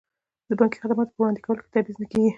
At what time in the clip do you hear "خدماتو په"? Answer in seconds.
0.83-1.19